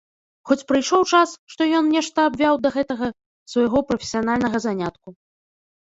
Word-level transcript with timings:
Хоць 0.51 0.63
прыйшоў 0.71 1.01
час, 1.17 1.33
што 1.55 1.67
ён 1.79 1.91
нешта 1.97 2.25
абвяў 2.29 2.53
да 2.65 2.69
гэтага 2.79 3.07
свайго 3.53 3.85
прафесіянальнага 3.91 4.57
занятку. 4.69 5.09